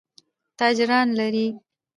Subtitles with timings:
[0.57, 1.47] تاجران لري.